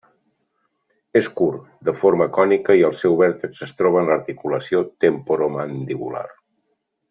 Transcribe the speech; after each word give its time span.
És 1.19 1.27
curt, 1.41 1.67
de 1.89 1.93
forma 1.99 2.27
cònica 2.39 2.77
i 2.79 2.81
el 2.89 2.97
seu 3.03 3.19
vèrtex 3.21 3.61
es 3.69 3.77
troba 3.83 4.03
en 4.03 4.11
l'articulació 4.13 4.83
temporomandibular. 5.07 6.27